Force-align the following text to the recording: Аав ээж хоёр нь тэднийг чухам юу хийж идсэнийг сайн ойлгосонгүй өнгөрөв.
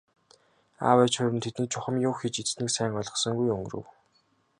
Аав 0.87 0.97
ээж 1.03 1.13
хоёр 1.17 1.33
нь 1.35 1.43
тэднийг 1.45 1.69
чухам 1.73 1.95
юу 2.07 2.15
хийж 2.17 2.35
идсэнийг 2.41 2.71
сайн 2.75 2.91
ойлгосонгүй 2.99 3.49
өнгөрөв. 3.57 3.85